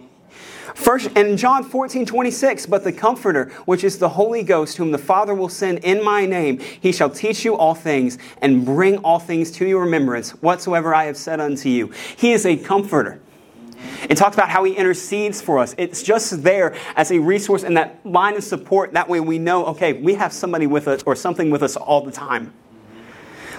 [0.75, 4.97] First, in John 14, 26, but the Comforter, which is the Holy Ghost, whom the
[4.97, 9.19] Father will send in my name, he shall teach you all things and bring all
[9.19, 11.91] things to your remembrance, whatsoever I have said unto you.
[12.17, 13.21] He is a comforter.
[14.09, 15.75] It talks about how he intercedes for us.
[15.77, 18.93] It's just there as a resource and that line of support.
[18.93, 22.01] That way we know, okay, we have somebody with us or something with us all
[22.01, 22.53] the time.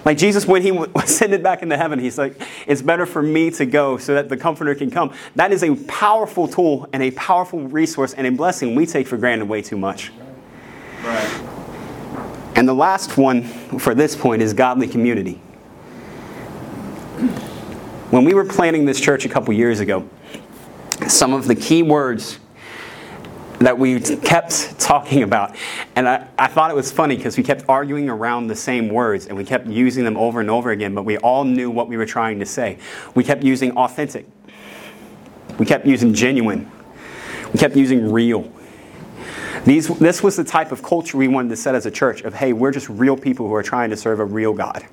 [0.04, 3.50] Like Jesus, when he was ascended back into heaven, he's like, it's better for me
[3.52, 5.12] to go so that the Comforter can come.
[5.36, 9.16] That is a powerful tool and a powerful resource and a blessing we take for
[9.16, 10.12] granted way too much.
[11.02, 11.50] Right.
[12.56, 13.42] And the last one
[13.78, 15.40] for this point is godly community.
[18.10, 20.08] When we were planning this church a couple years ago,
[21.08, 22.38] some of the key words
[23.64, 25.56] that we kept talking about.
[25.96, 29.26] And I, I thought it was funny because we kept arguing around the same words
[29.26, 31.96] and we kept using them over and over again, but we all knew what we
[31.96, 32.76] were trying to say.
[33.14, 34.26] We kept using authentic,
[35.58, 36.70] we kept using genuine,
[37.54, 38.52] we kept using real.
[39.64, 42.34] These, this was the type of culture we wanted to set as a church of,
[42.34, 44.84] hey, we're just real people who are trying to serve a real God.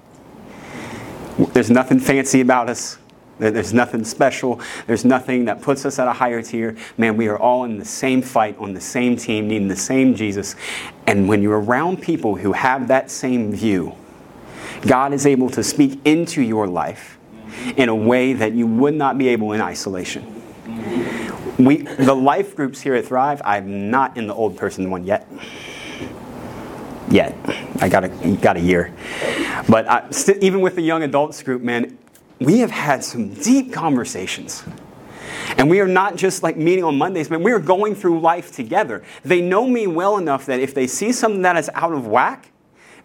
[1.52, 2.98] There's nothing fancy about us.
[3.42, 4.62] There's nothing special.
[4.86, 6.78] There's nothing that puts us at a higher tier.
[6.98, 10.14] Man, we are all in the same fight, on the same team, needing the same
[10.14, 10.56] Jesus.
[11.08, 13.96] And when you're around people who have that same view,
[14.82, 17.18] God is able to speak into your life
[17.78, 20.42] in a way that you would not be able in isolation.
[21.58, 25.28] We, the life groups here at Thrive, I'm not in the old person one yet.
[27.10, 27.36] Yet.
[27.80, 28.94] I got a, got a year.
[29.68, 31.98] But I, st- even with the young adults group, man,
[32.42, 34.64] we have had some deep conversations.
[35.58, 38.52] And we are not just like meeting on Mondays, but we are going through life
[38.52, 39.04] together.
[39.24, 42.52] They know me well enough that if they see something that is out of whack,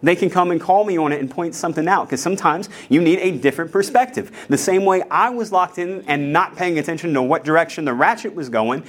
[0.01, 3.01] they can come and call me on it and point something out because sometimes you
[3.01, 4.45] need a different perspective.
[4.47, 7.93] The same way I was locked in and not paying attention to what direction the
[7.93, 8.83] ratchet was going,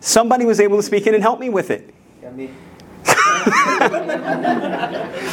[0.00, 1.94] somebody was able to speak in and help me with it.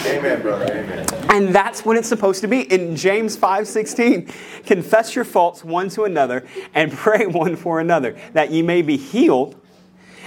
[0.06, 0.66] Amen, brother.
[0.66, 1.06] Amen.
[1.30, 2.62] And that's what it's supposed to be.
[2.72, 4.32] In James 5:16,
[4.66, 8.98] confess your faults one to another and pray one for another, that ye may be
[8.98, 9.56] healed.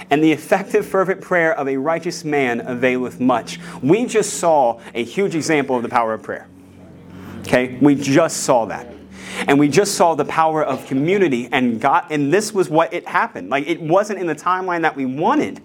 [0.09, 3.59] And the effective, fervent prayer of a righteous man availeth much.
[3.81, 6.47] We just saw a huge example of the power of prayer.
[7.39, 7.77] Okay?
[7.81, 8.93] We just saw that.
[9.47, 13.07] And we just saw the power of community and God, and this was what it
[13.07, 13.49] happened.
[13.49, 15.61] Like it wasn't in the timeline that we wanted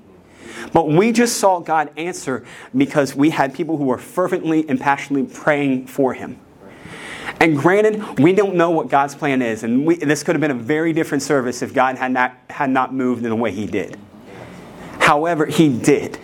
[0.73, 2.45] but we just saw God answer
[2.77, 6.39] because we had people who were fervently and passionately praying for him.
[7.41, 10.51] And granted, we don't know what God's plan is, and we, this could have been
[10.51, 13.67] a very different service if God had not, had not moved in the way he
[13.67, 13.99] did.
[15.01, 16.19] However, he did.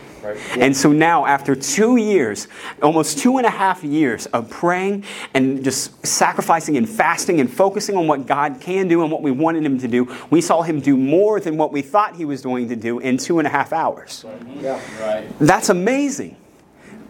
[0.58, 2.48] And so now, after two years,
[2.82, 7.96] almost two and a half years of praying and just sacrificing and fasting and focusing
[7.96, 10.80] on what God can do and what we wanted Him to do, we saw Him
[10.80, 13.50] do more than what we thought He was going to do in two and a
[13.50, 14.24] half hours.
[14.60, 14.80] Yeah.
[15.00, 15.28] Right.
[15.38, 16.36] That's amazing.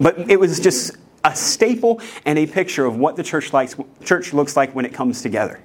[0.00, 4.32] But it was just a staple and a picture of what the church, likes, church
[4.32, 5.60] looks like when it comes together.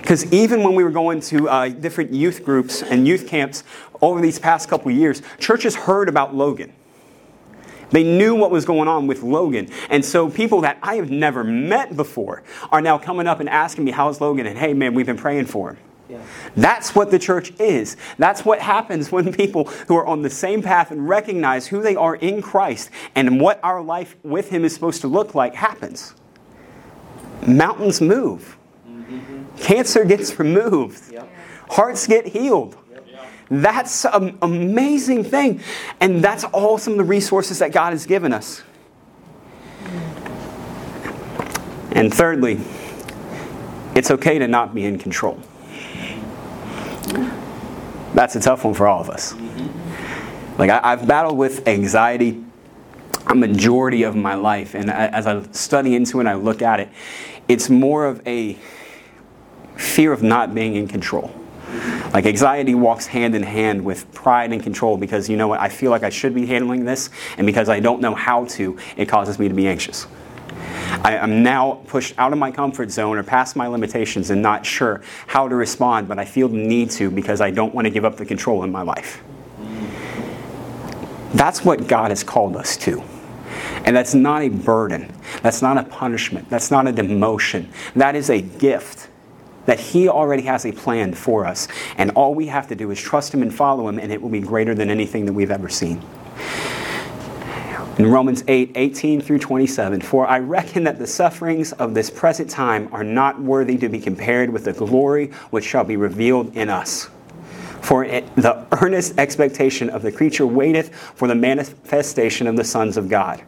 [0.00, 3.64] Because even when we were going to uh, different youth groups and youth camps
[4.04, 6.72] over these past couple years, churches heard about Logan.
[7.90, 9.70] They knew what was going on with Logan.
[9.88, 13.84] And so people that I have never met before are now coming up and asking
[13.84, 14.46] me, How's Logan?
[14.46, 15.78] And hey, man, we've been praying for him.
[16.08, 16.20] Yeah.
[16.56, 17.96] That's what the church is.
[18.18, 21.96] That's what happens when people who are on the same path and recognize who they
[21.96, 26.14] are in Christ and what our life with Him is supposed to look like happens.
[27.46, 28.58] Mountains move.
[28.86, 29.56] Mm-hmm.
[29.56, 31.12] Cancer gets removed.
[31.12, 31.30] Yep.
[31.70, 32.76] Hearts get healed.
[33.62, 35.60] That's an amazing thing.
[36.00, 38.62] And that's all some of the resources that God has given us.
[41.92, 42.60] And thirdly,
[43.94, 45.40] it's okay to not be in control.
[48.14, 49.34] That's a tough one for all of us.
[50.58, 52.44] Like, I, have battled with anxiety
[53.26, 54.74] a majority of my life.
[54.74, 56.88] And as I study into it and I look at it,
[57.48, 58.58] it's more of a
[59.76, 61.34] fear of not being in control.
[62.12, 65.68] Like anxiety walks hand in hand with pride and control because you know what, I
[65.68, 69.06] feel like I should be handling this, and because I don't know how to, it
[69.06, 70.06] causes me to be anxious.
[71.02, 74.64] I am now pushed out of my comfort zone or past my limitations and not
[74.64, 77.90] sure how to respond, but I feel the need to because I don't want to
[77.90, 79.22] give up the control in my life.
[81.34, 83.02] That's what God has called us to.
[83.84, 85.12] And that's not a burden.
[85.42, 86.48] That's not a punishment.
[86.48, 87.68] That's not a demotion.
[87.94, 89.08] That is a gift
[89.66, 91.68] that He already has a plan for us.
[91.96, 94.30] And all we have to do is trust Him and follow Him, and it will
[94.30, 96.02] be greater than anything that we've ever seen.
[97.96, 102.50] In Romans 8, 18 through 27, for I reckon that the sufferings of this present
[102.50, 106.68] time are not worthy to be compared with the glory which shall be revealed in
[106.68, 107.08] us.
[107.82, 112.96] For it, the earnest expectation of the creature waiteth for the manifestation of the sons
[112.96, 113.44] of God.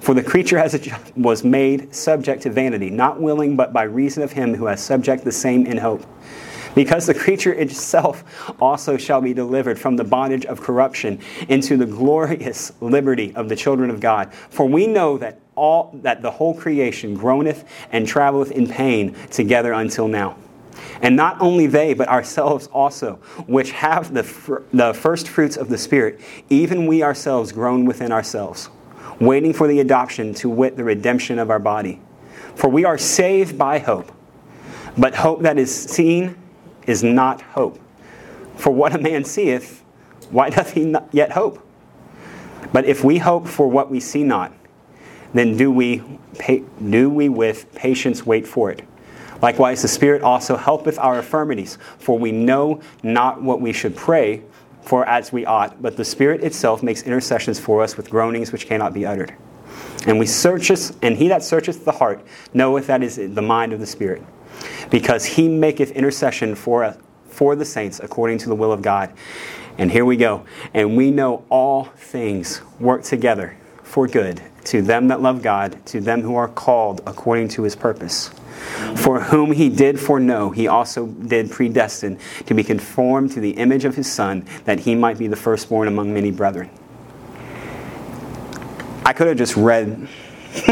[0.00, 4.22] For the creature as it was made subject to vanity, not willing, but by reason
[4.22, 6.04] of him who has subject the same in hope.
[6.74, 8.24] Because the creature itself
[8.60, 13.56] also shall be delivered from the bondage of corruption into the glorious liberty of the
[13.56, 14.32] children of God.
[14.32, 19.72] For we know that all that the whole creation groaneth and travelleth in pain together
[19.72, 20.36] until now.
[21.02, 25.68] And not only they, but ourselves also, which have the, fir- the first fruits of
[25.68, 28.70] the Spirit, even we ourselves groan within ourselves
[29.20, 32.00] waiting for the adoption to wit the redemption of our body.
[32.54, 34.12] For we are saved by hope.
[34.96, 36.36] But hope that is seen
[36.86, 37.78] is not hope.
[38.56, 39.84] For what a man seeth,
[40.30, 41.64] why doth he yet hope?
[42.72, 44.52] But if we hope for what we see not,
[45.32, 46.02] then do we,
[46.90, 48.82] do we with patience wait for it.
[49.40, 54.42] Likewise, the Spirit also helpeth our infirmities, for we know not what we should pray
[54.88, 58.66] for as we ought, but the Spirit itself makes intercessions for us with groanings which
[58.66, 59.34] cannot be uttered.
[60.06, 62.24] And we searcheth, and he that searcheth the heart
[62.54, 64.22] knoweth that is the mind of the Spirit,
[64.90, 66.96] because he maketh intercession for us,
[67.28, 69.12] for the saints according to the will of God.
[69.76, 70.46] And here we go.
[70.72, 76.00] And we know all things work together for good to them that love God, to
[76.00, 78.30] them who are called according to his purpose.
[78.96, 83.84] For whom he did foreknow, he also did predestine to be conformed to the image
[83.84, 86.70] of his Son, that he might be the firstborn among many brethren.
[89.04, 90.08] I could have just read.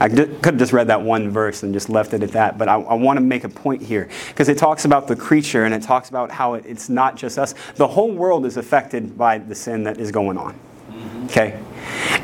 [0.00, 2.68] I could have just read that one verse and just left it at that, but
[2.68, 5.74] I, I want to make a point here because it talks about the creature and
[5.74, 7.54] it talks about how it, it's not just us.
[7.76, 10.54] The whole world is affected by the sin that is going on.
[10.90, 11.24] Mm-hmm.
[11.24, 11.60] Okay?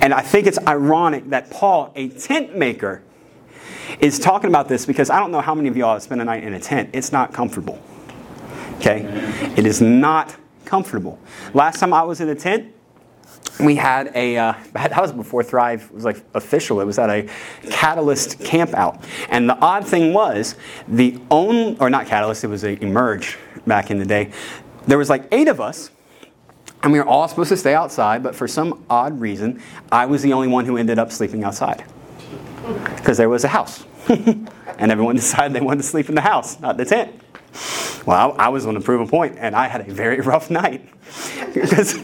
[0.00, 3.02] And I think it's ironic that Paul, a tent maker,
[4.00, 6.24] is talking about this because I don't know how many of y'all have spent a
[6.24, 6.90] night in a tent.
[6.92, 7.80] It's not comfortable.
[8.76, 9.02] Okay?
[9.56, 11.18] It is not comfortable.
[11.54, 12.72] Last time I was in a tent,
[13.60, 16.80] we had a uh, that was before Thrive was like official.
[16.80, 17.28] It was at a
[17.70, 20.56] Catalyst camp out, and the odd thing was
[20.88, 22.44] the own or not Catalyst.
[22.44, 24.30] It was a Emerge back in the day.
[24.86, 25.90] There was like eight of us,
[26.82, 28.22] and we were all supposed to stay outside.
[28.22, 31.82] But for some odd reason, I was the only one who ended up sleeping outside
[32.96, 33.84] because there was a house.
[34.08, 34.48] and
[34.92, 37.12] everyone decided they wanted to sleep in the house, not the tent.
[38.04, 40.88] Well, I was going to prove a point, and I had a very rough night.
[41.54, 41.98] because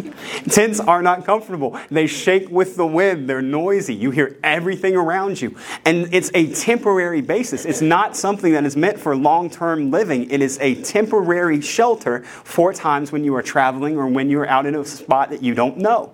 [0.48, 1.78] tents are not comfortable.
[1.90, 3.94] They shake with the wind, they're noisy.
[3.94, 5.56] You hear everything around you.
[5.84, 7.64] And it's a temporary basis.
[7.64, 10.30] It's not something that is meant for long term living.
[10.30, 14.66] It is a temporary shelter for times when you are traveling or when you're out
[14.66, 16.12] in a spot that you don't know.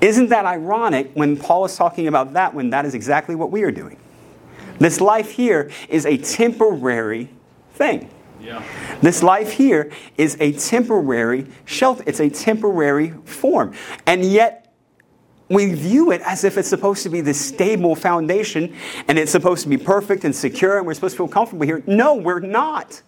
[0.00, 3.62] Isn't that ironic when Paul is talking about that when that is exactly what we
[3.62, 3.98] are doing?
[4.78, 7.28] This life here is a temporary
[7.74, 8.10] thing.
[8.40, 8.62] Yeah.
[9.02, 12.02] This life here is a temporary shelter.
[12.06, 13.74] It's a temporary form.
[14.06, 14.74] And yet,
[15.50, 18.74] we view it as if it's supposed to be this stable foundation
[19.08, 21.82] and it's supposed to be perfect and secure and we're supposed to feel comfortable here.
[21.86, 23.02] No, we're not.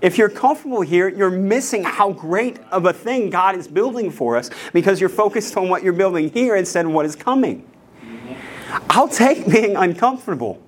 [0.00, 4.36] If you're comfortable here, you're missing how great of a thing God is building for
[4.36, 7.68] us because you're focused on what you're building here instead of what is coming.
[8.90, 10.62] I'll take being uncomfortable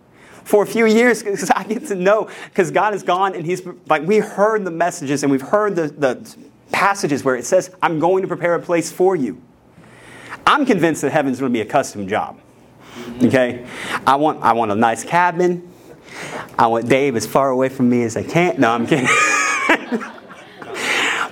[0.44, 3.62] for a few years because I get to know because God is gone and He's
[3.88, 6.36] like we heard the messages and we've heard the, the
[6.72, 9.40] passages where it says, I'm going to prepare a place for you.
[10.46, 12.40] I'm convinced that heaven's going to be a custom job.
[13.22, 13.66] Okay?
[14.06, 15.69] I want I want a nice cabin.
[16.58, 18.60] I want Dave as far away from me as I can.
[18.60, 19.06] No, I'm kidding.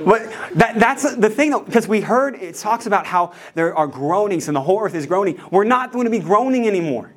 [0.05, 0.23] but
[0.55, 4.49] that, that's the thing, though, because we heard it talks about how there are groanings
[4.49, 5.41] and the whole earth is groaning.
[5.51, 7.13] We're not going to be groaning anymore.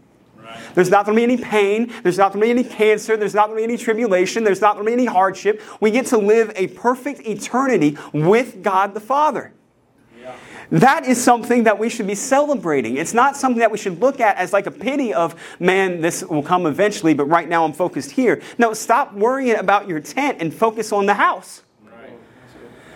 [0.74, 1.93] There's not going to be any pain.
[2.03, 3.17] There's not going to be any cancer.
[3.17, 4.43] There's not going to be any tribulation.
[4.43, 5.61] There's not going to be any hardship.
[5.80, 9.53] We get to live a perfect eternity with God the Father.
[10.72, 12.95] That is something that we should be celebrating.
[12.95, 16.24] It's not something that we should look at as like a pity of, man, this
[16.24, 18.41] will come eventually, but right now I'm focused here.
[18.57, 21.63] No, stop worrying about your tent and focus on the house.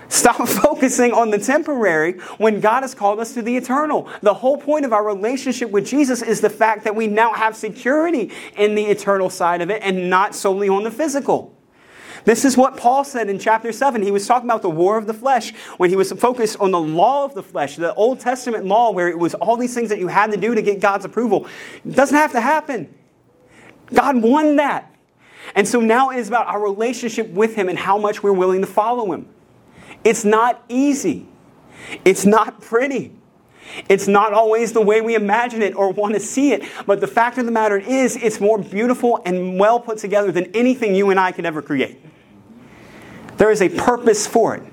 [0.07, 4.09] Stop focusing on the temporary when God has called us to the eternal.
[4.21, 7.55] The whole point of our relationship with Jesus is the fact that we now have
[7.55, 11.54] security in the eternal side of it and not solely on the physical.
[12.26, 14.01] This is what Paul said in chapter 7.
[14.01, 16.80] He was talking about the war of the flesh when he was focused on the
[16.80, 19.99] law of the flesh, the Old Testament law, where it was all these things that
[19.99, 21.47] you had to do to get God's approval.
[21.86, 22.93] It doesn't have to happen.
[23.93, 24.91] God won that.
[25.53, 28.61] And so now it is about our relationship with Him and how much we're willing
[28.61, 29.30] to follow Him.
[30.03, 31.28] It's not easy.
[32.03, 33.13] It's not pretty.
[33.88, 37.07] It's not always the way we imagine it or want to see it, but the
[37.07, 41.11] fact of the matter is, it's more beautiful and well put together than anything you
[41.11, 41.99] and I could ever create.
[43.38, 44.63] There is a purpose for it.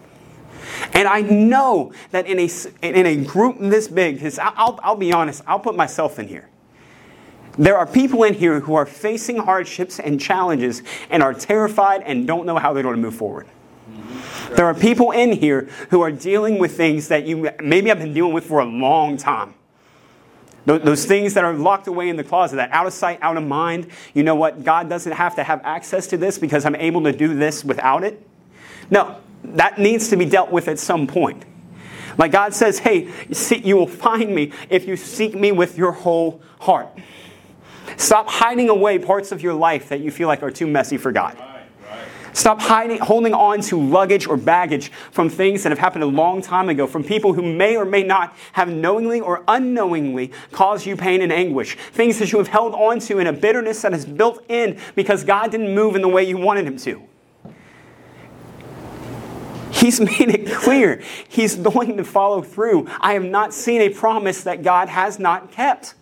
[0.95, 2.49] And I know that in a,
[2.83, 6.49] in a group this big, because I'll, I'll be honest, I'll put myself in here.
[7.59, 12.27] There are people in here who are facing hardships and challenges and are terrified and
[12.27, 13.47] don't know how they're going to move forward.
[14.57, 18.15] There are people in here who are dealing with things that you maybe have been
[18.15, 19.55] dealing with for a long time.
[20.65, 23.43] Those things that are locked away in the closet, that out of sight, out of
[23.43, 23.89] mind.
[24.15, 24.63] You know what?
[24.63, 28.05] God doesn't have to have access to this because I'm able to do this without
[28.05, 28.25] it.
[28.91, 31.45] No, that needs to be dealt with at some point.
[32.19, 33.11] Like God says, hey,
[33.63, 36.89] you will find me if you seek me with your whole heart.
[37.97, 41.13] Stop hiding away parts of your life that you feel like are too messy for
[41.13, 41.37] God.
[42.35, 46.41] Stop hiding, holding on to luggage or baggage from things that have happened a long
[46.41, 50.97] time ago, from people who may or may not have knowingly or unknowingly caused you
[50.97, 51.77] pain and anguish.
[51.93, 55.25] Things that you have held on to in a bitterness that is built in because
[55.25, 57.03] God didn't move in the way you wanted Him to.
[59.83, 62.89] He's made it clear He's going to follow through.
[63.01, 65.95] I have not seen a promise that God has not kept.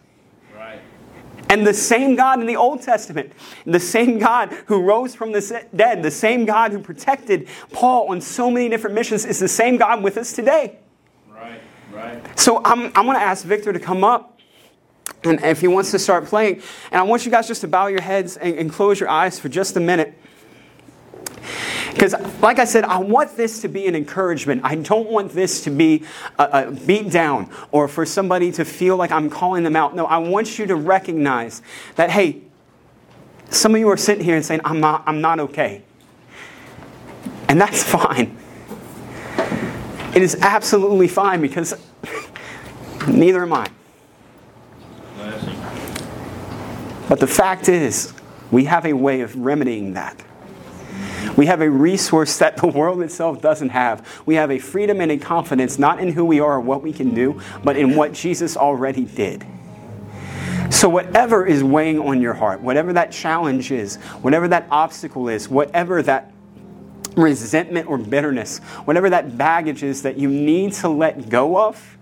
[1.51, 3.33] And the same God in the Old Testament,
[3.67, 8.21] the same God who rose from the dead, the same God who protected Paul on
[8.21, 10.79] so many different missions, is the same God with us today.
[11.29, 11.61] Right,
[11.93, 12.39] right.
[12.39, 14.39] So I'm, I'm going to ask Victor to come up.
[15.25, 16.63] And if he wants to start playing,
[16.93, 19.41] and I want you guys just to bow your heads and, and close your eyes
[19.41, 20.20] for just a minute.
[22.01, 24.63] Because, like I said, I want this to be an encouragement.
[24.65, 26.05] I don't want this to be
[26.39, 29.95] a, a beat down or for somebody to feel like I'm calling them out.
[29.95, 31.61] No, I want you to recognize
[31.97, 32.41] that, hey,
[33.51, 35.83] some of you are sitting here and saying, I'm not, I'm not okay.
[37.51, 38.35] And that's fine.
[40.15, 41.75] It is absolutely fine because
[43.09, 43.71] neither am I.
[47.11, 48.15] But the fact is,
[48.51, 50.25] we have a way of remedying that.
[51.37, 54.23] We have a resource that the world itself doesn't have.
[54.27, 56.93] We have a freedom and a confidence not in who we are or what we
[56.93, 59.47] can do, but in what Jesus already did.
[60.71, 65.49] So, whatever is weighing on your heart, whatever that challenge is, whatever that obstacle is,
[65.49, 66.33] whatever that
[67.17, 71.99] resentment or bitterness, whatever that baggage is that you need to let go of,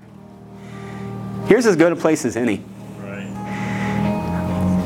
[1.46, 2.62] here's as good a place as any.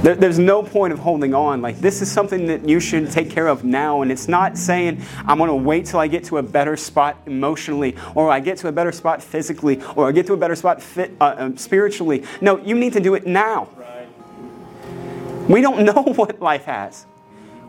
[0.03, 1.63] There, there's no point of holding on.
[1.63, 4.03] Like, this is something that you should take care of now.
[4.03, 7.17] And it's not saying, I'm going to wait till I get to a better spot
[7.27, 10.57] emotionally, or I get to a better spot physically, or I get to a better
[10.57, 12.25] spot fit, uh, uh, spiritually.
[12.41, 13.69] No, you need to do it now.
[13.77, 14.09] Right.
[15.49, 17.07] We don't know what life has.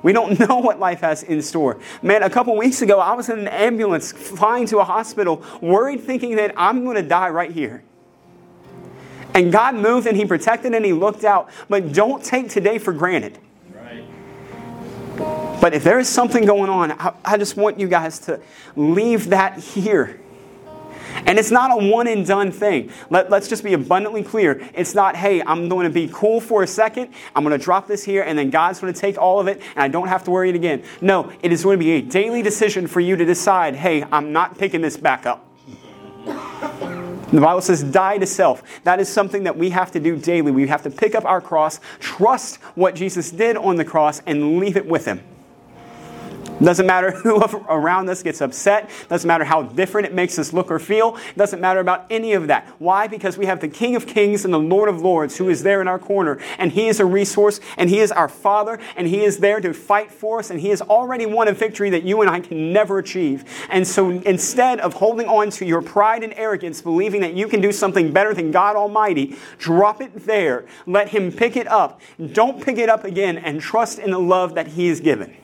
[0.02, 1.80] We don't know what life has in store.
[2.02, 6.02] Man, a couple weeks ago, I was in an ambulance flying to a hospital, worried,
[6.02, 7.84] thinking that I'm going to die right here.
[9.34, 11.50] And God moved and He protected and He looked out.
[11.70, 13.38] But don't take today for granted.
[13.74, 14.06] Right.
[15.62, 18.40] But if there is something going on, I, I just want you guys to
[18.76, 20.20] leave that here.
[21.26, 22.92] And it's not a one and done thing.
[23.10, 24.68] Let, us just be abundantly clear.
[24.74, 27.14] It's not, hey, I'm going to be cool for a second.
[27.36, 29.62] I'm going to drop this here, and then God's going to take all of it,
[29.76, 30.84] and I don't have to worry it again.
[31.02, 34.34] No, it is going to be a daily decision for you to decide, hey, I'm
[34.34, 35.48] not picking this back up.
[37.34, 38.62] The Bible says, die to self.
[38.84, 40.52] That is something that we have to do daily.
[40.52, 44.60] We have to pick up our cross, trust what Jesus did on the cross, and
[44.60, 45.20] leave it with Him.
[46.64, 48.90] Doesn't matter who around us gets upset.
[49.10, 51.18] Doesn't matter how different it makes us look or feel.
[51.36, 52.68] Doesn't matter about any of that.
[52.80, 53.08] Why?
[53.08, 55.82] Because we have the King of Kings and the Lord of Lords who is there
[55.82, 56.40] in our corner.
[56.58, 59.74] And He is a resource and He is our Father and He is there to
[59.74, 62.72] fight for us and He has already won a victory that you and I can
[62.72, 63.44] never achieve.
[63.70, 67.62] And so instead of holding on to your pride and arrogance, believing that you can
[67.62, 70.66] do something better than God Almighty, drop it there.
[70.86, 72.02] Let Him pick it up.
[72.34, 75.36] Don't pick it up again and trust in the love that He has given.